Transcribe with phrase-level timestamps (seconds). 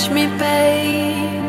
[0.00, 1.39] catch me, babe.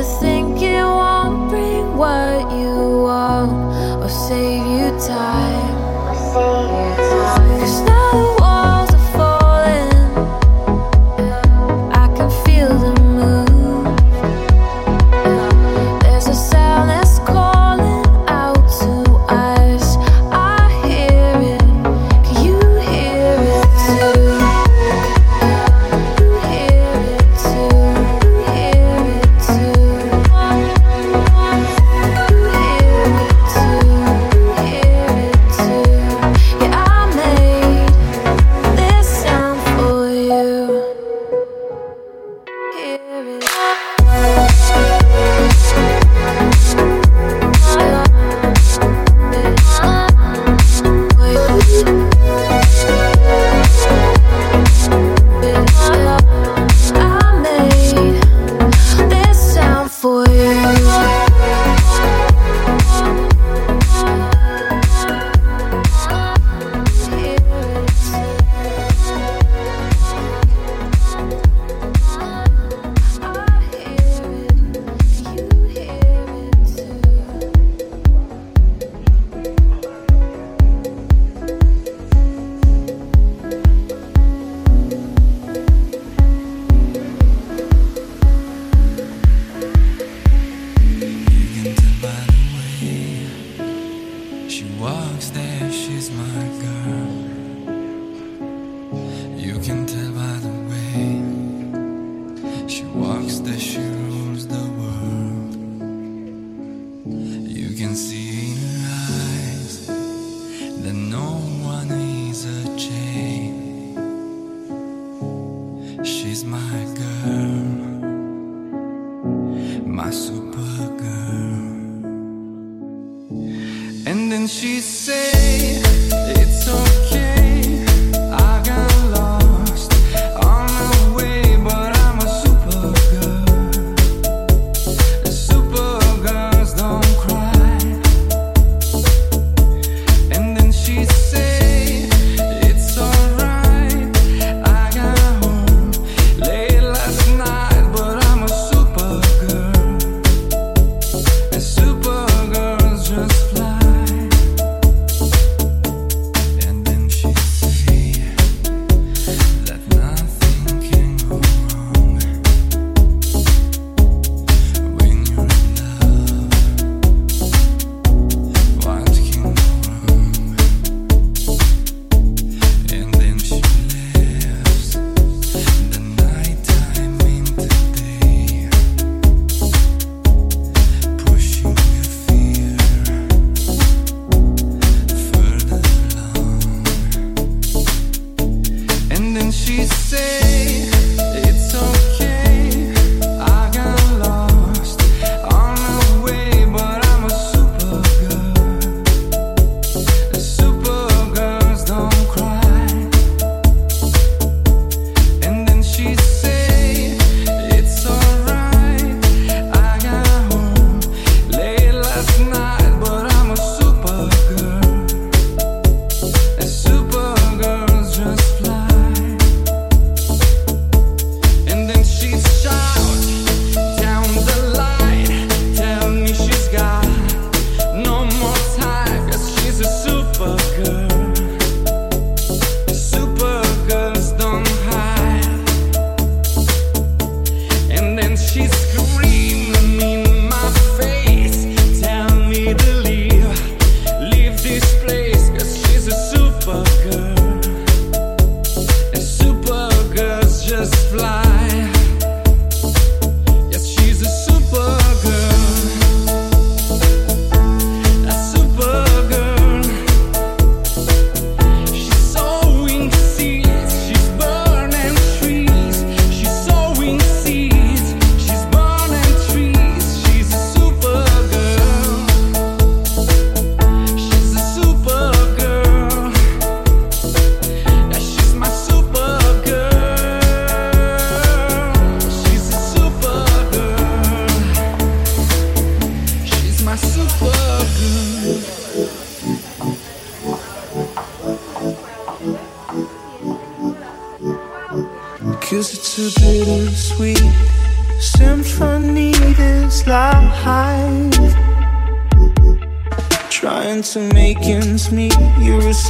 [0.00, 0.39] the thing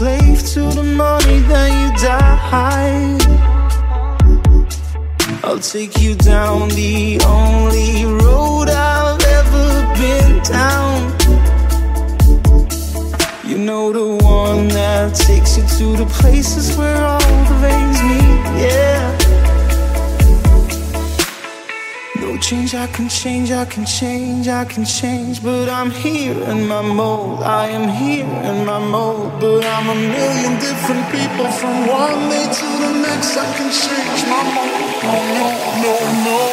[0.01, 3.19] slave to the money, then you die.
[5.45, 9.67] I'll take you down the only road I've ever
[10.01, 10.97] been down.
[13.45, 18.43] You know the one that takes you to the places where all the veins meet.
[18.65, 18.90] Yeah.
[22.51, 25.41] change, I can change, I can change, I can change.
[25.41, 29.41] But I'm here in my mold, I am here in my mold.
[29.41, 33.37] But I'm a million different people from one day to the next.
[33.37, 34.73] I can change my mold,
[35.05, 35.47] no, no,
[35.83, 36.50] no, no.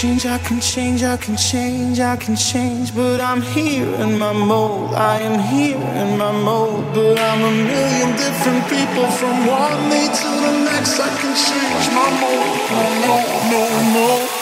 [0.00, 2.94] change, I can change, I can change, I can change.
[2.94, 6.84] But I'm here in my mold, I am here in my mold.
[6.92, 11.00] But I'm a million different people from one day to the next.
[11.00, 14.35] I can change my mold, my mold, my mold.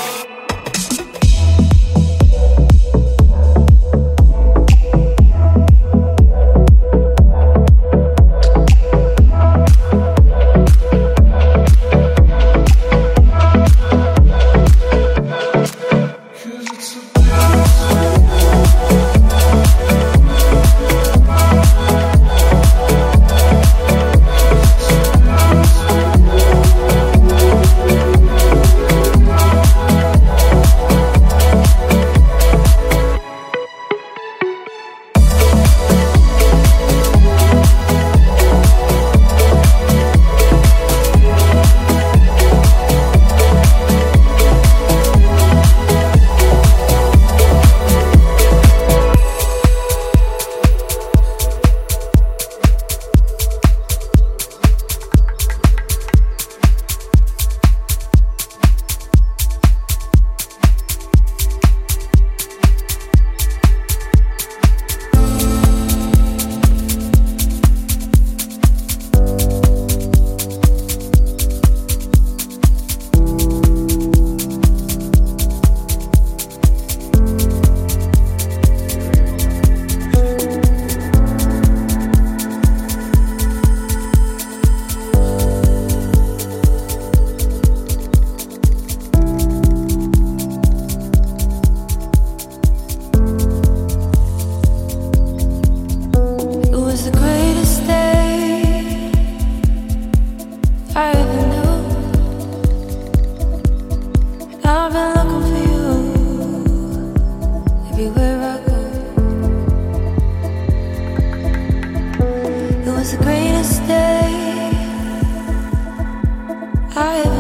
[116.97, 117.34] I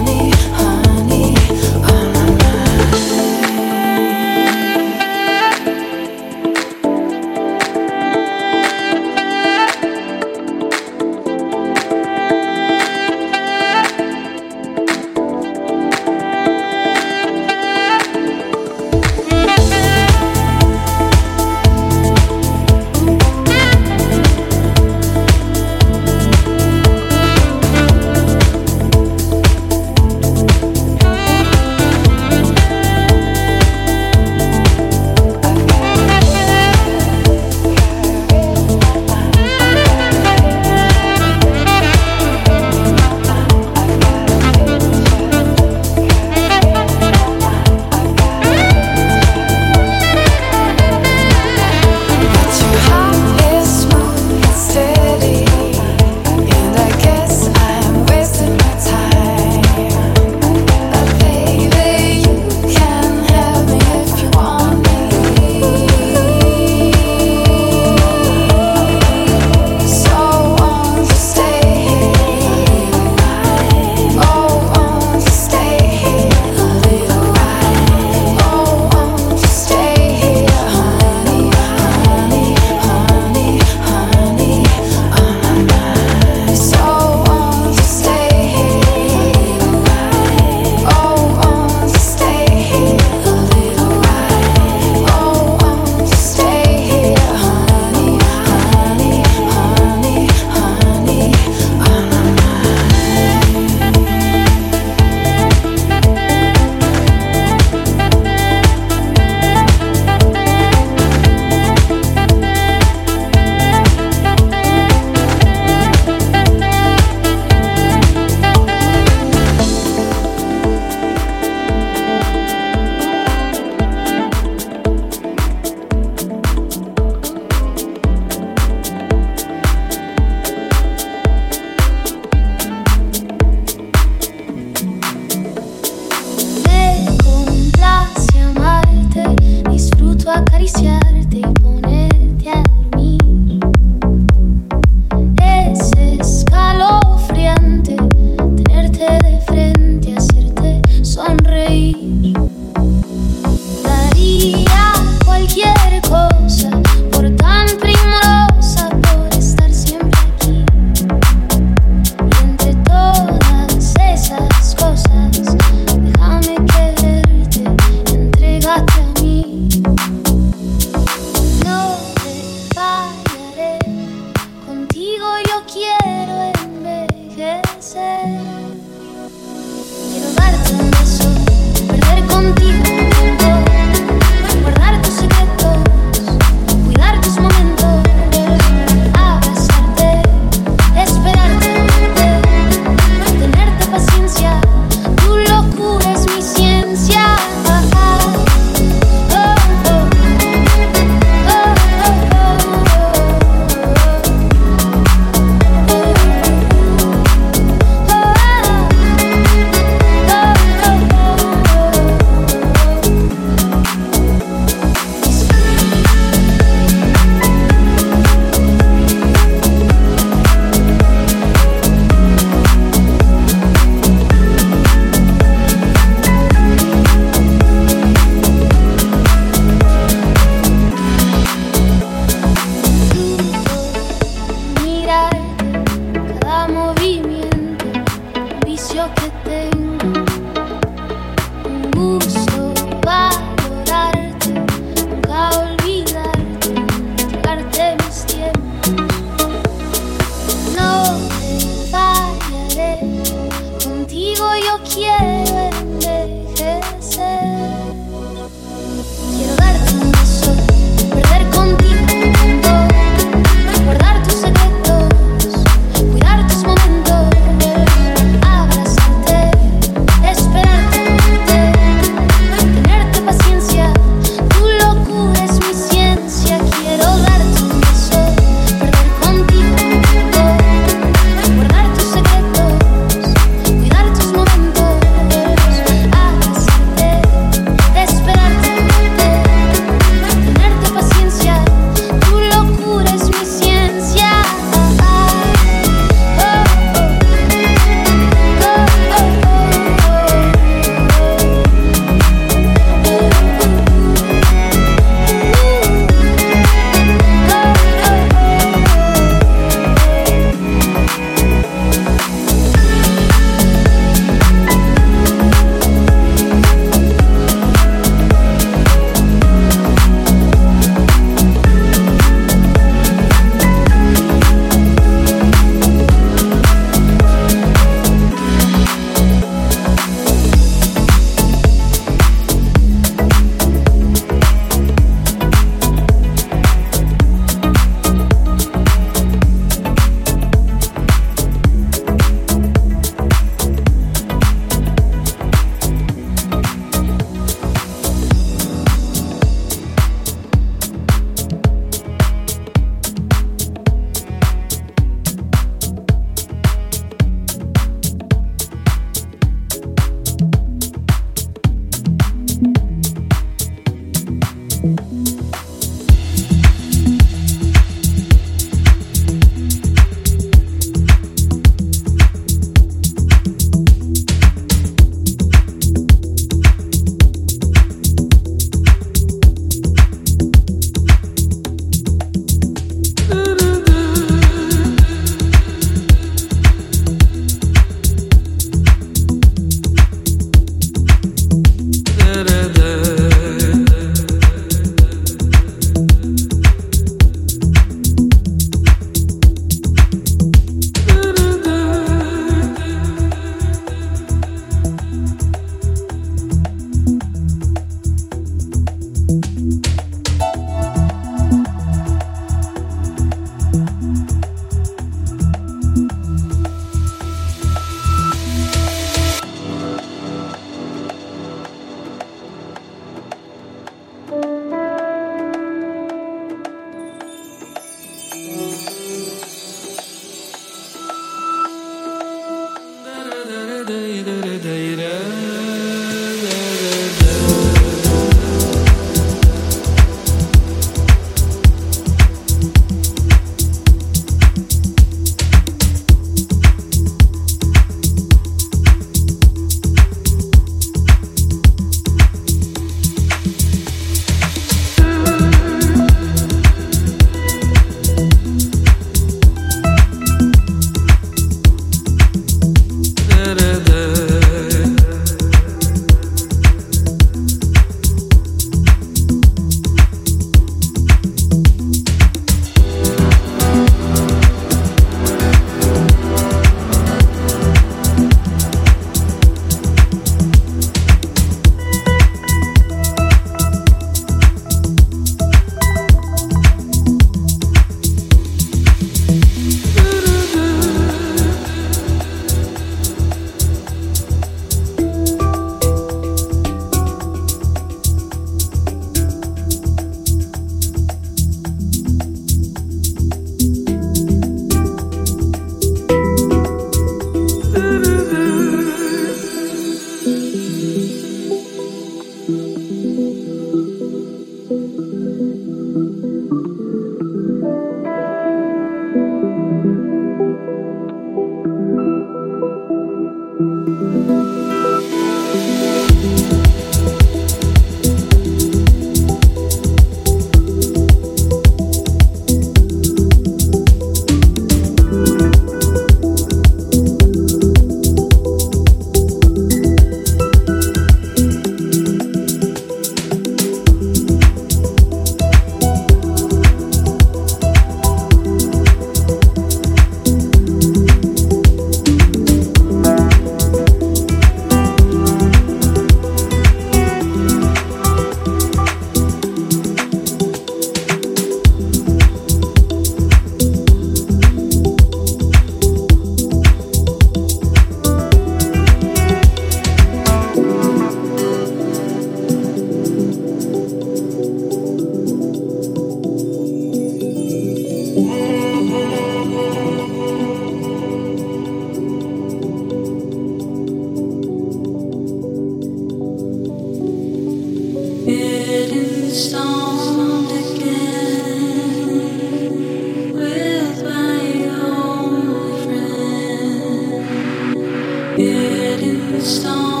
[598.37, 600.00] Getting stoned.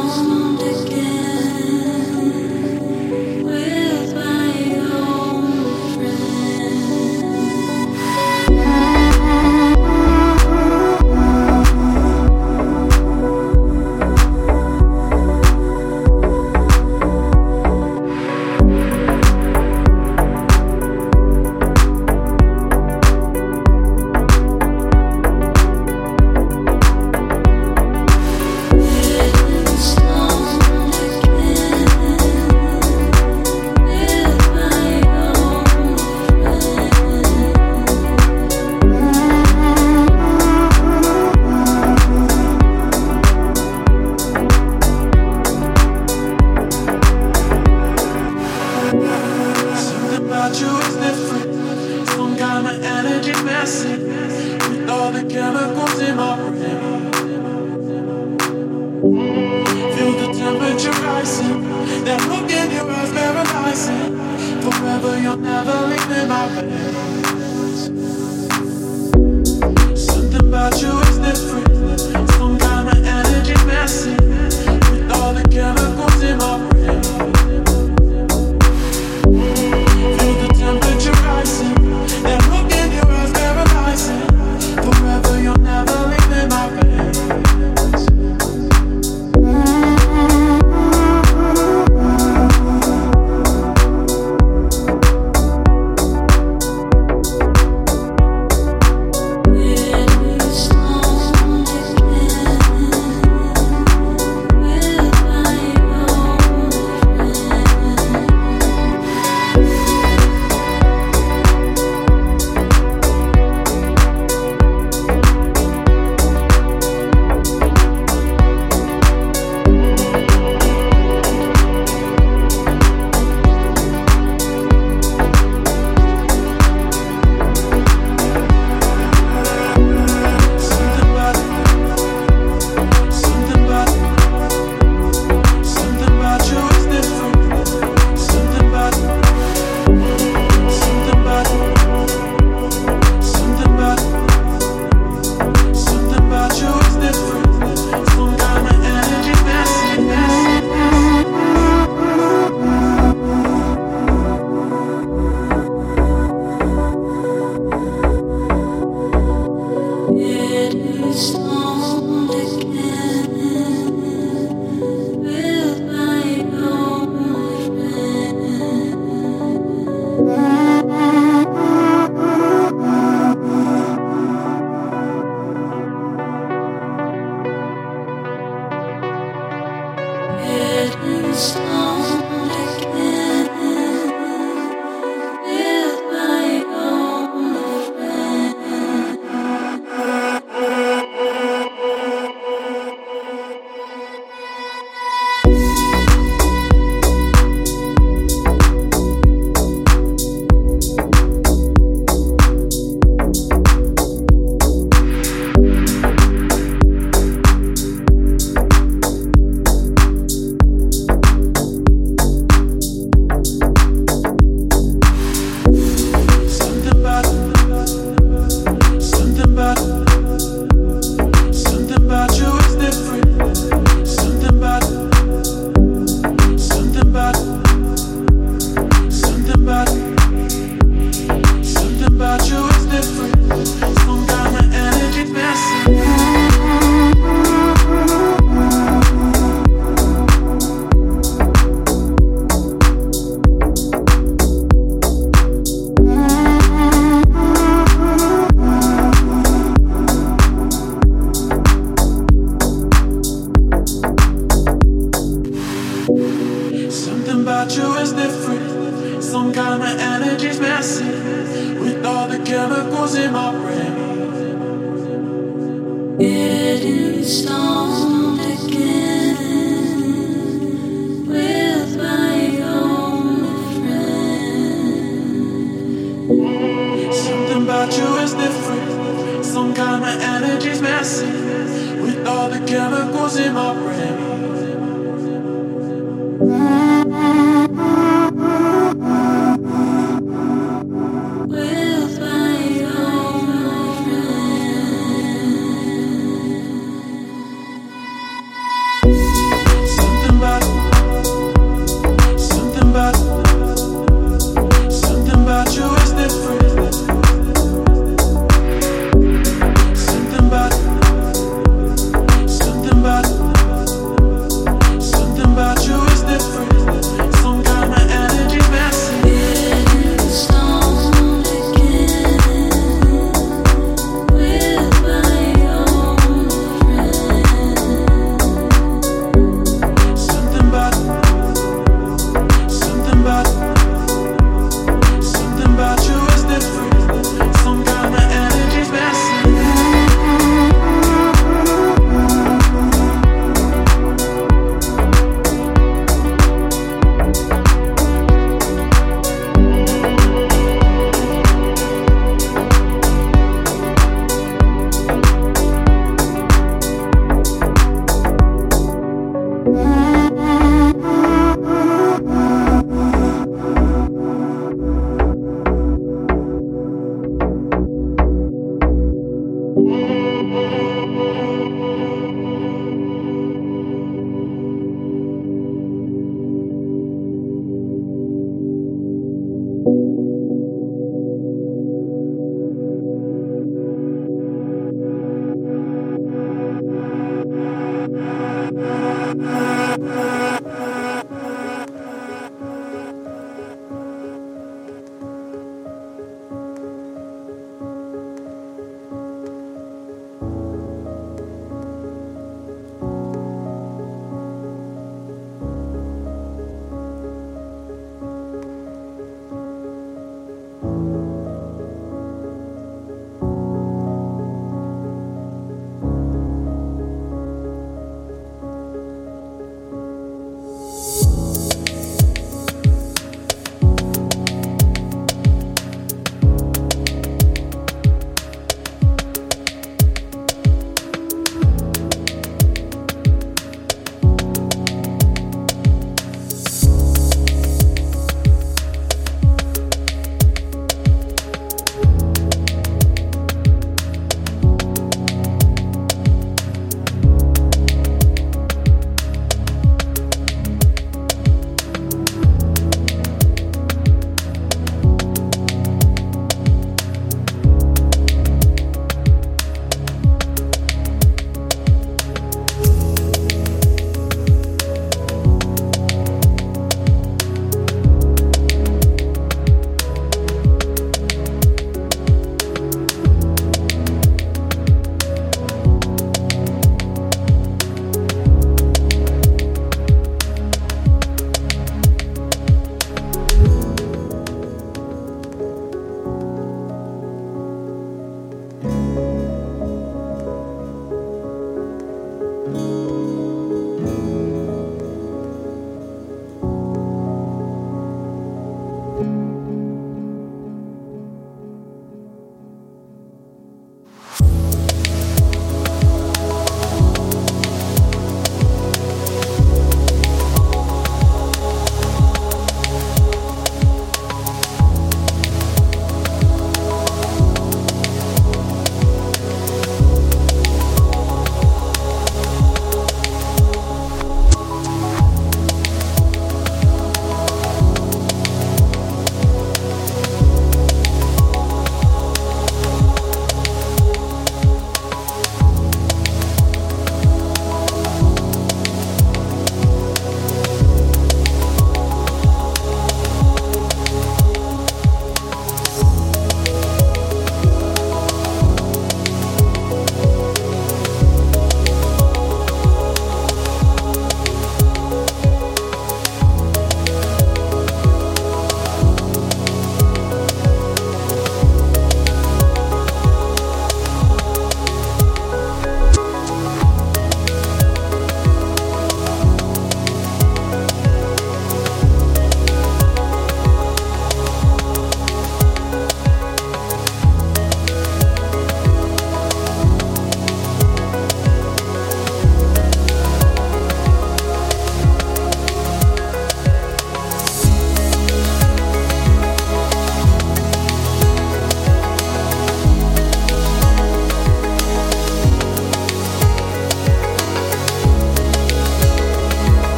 [282.71, 284.00] Chemicals in my brain.